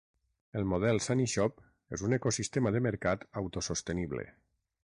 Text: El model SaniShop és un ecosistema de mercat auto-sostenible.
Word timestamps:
El 0.59 0.63
model 0.71 1.01
SaniShop 1.07 1.61
és 1.97 2.05
un 2.09 2.17
ecosistema 2.19 2.75
de 2.77 2.85
mercat 2.89 3.29
auto-sostenible. 3.43 4.27